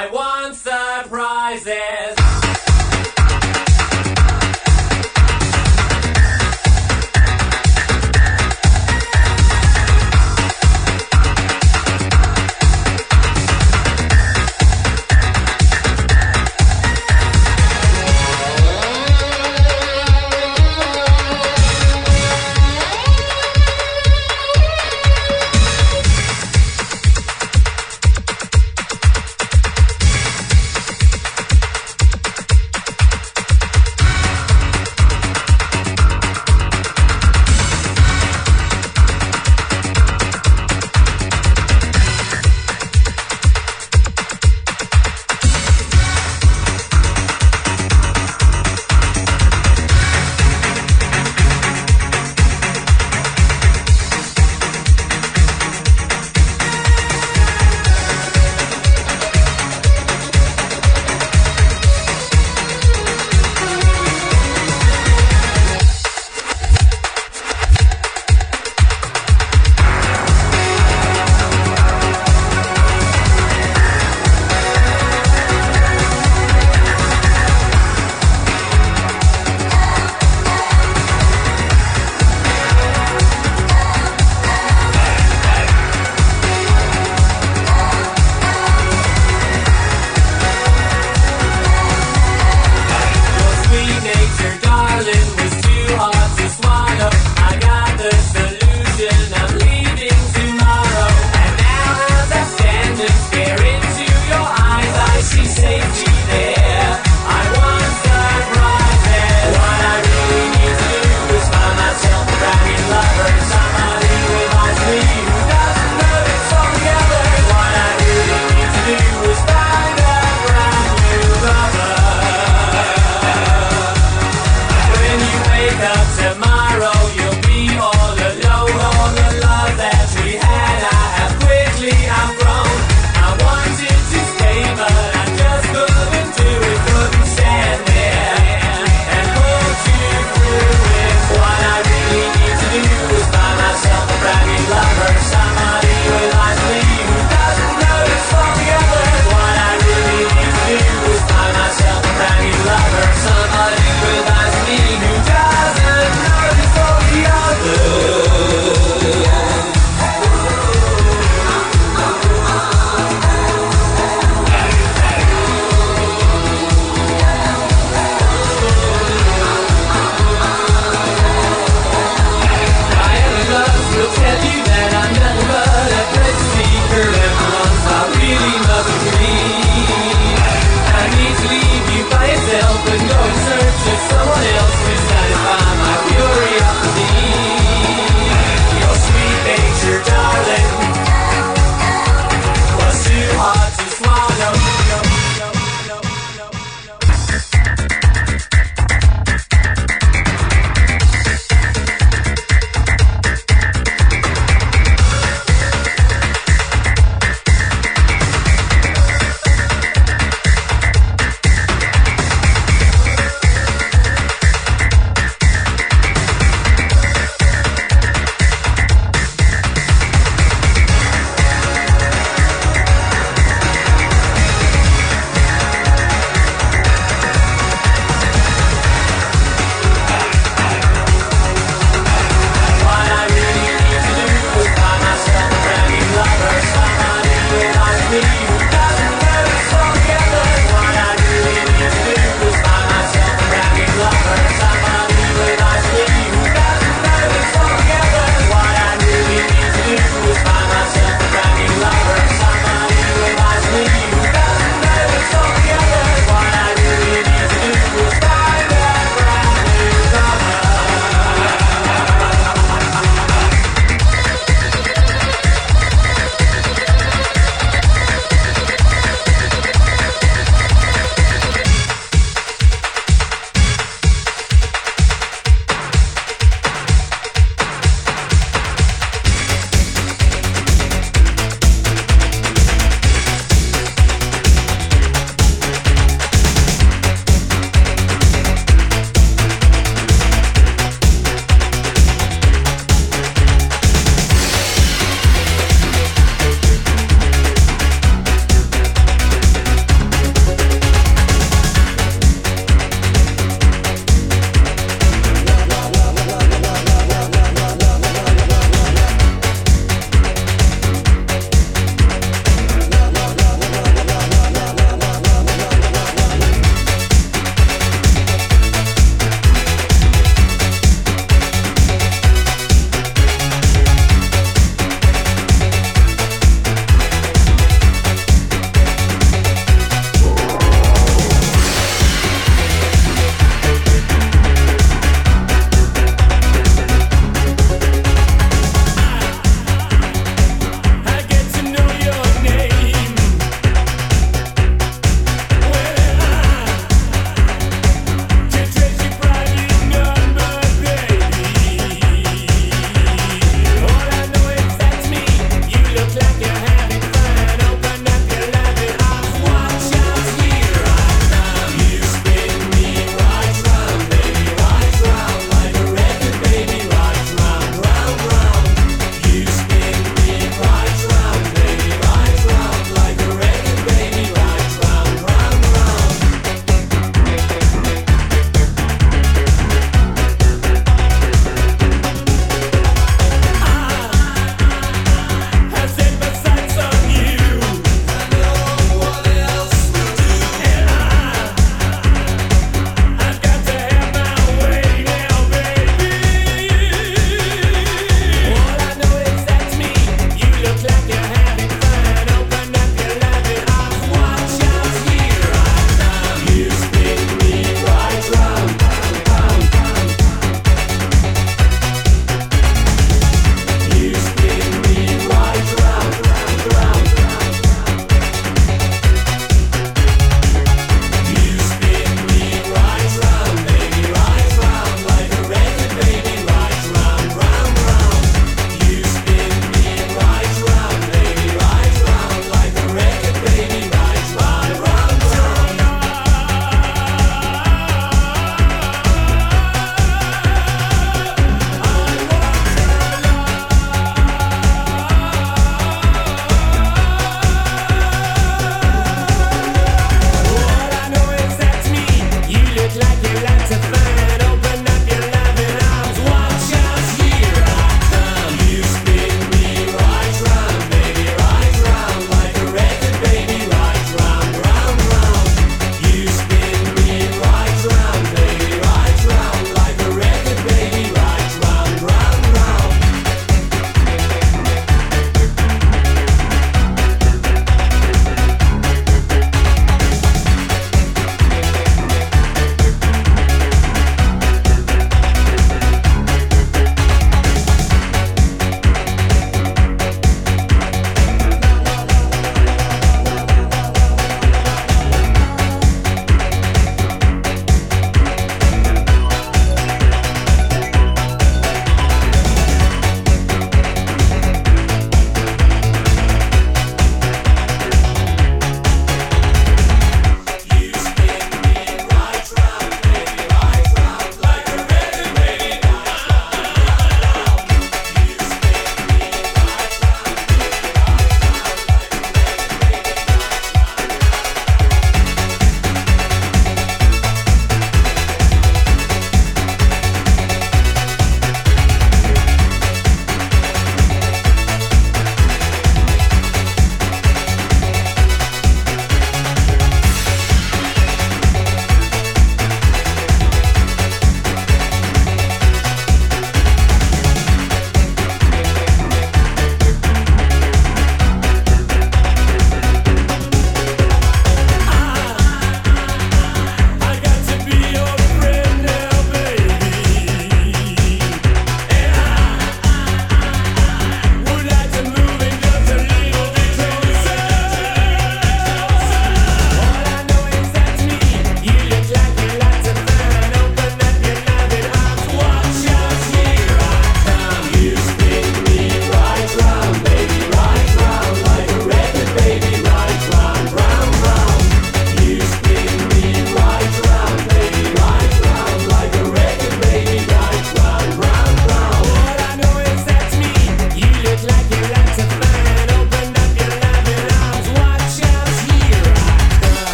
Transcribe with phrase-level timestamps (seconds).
[0.00, 0.69] I want surprises.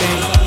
[0.00, 0.39] So